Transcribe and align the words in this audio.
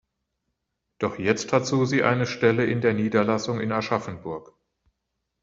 Doch 0.97 1.19
jetzt 1.19 1.53
hat 1.53 1.67
Susi 1.67 2.01
eine 2.01 2.25
Stelle 2.25 2.65
in 2.65 2.81
der 2.81 2.95
Niederlassung 2.95 3.61
in 3.61 3.71
Aschaffenburg. 3.71 4.57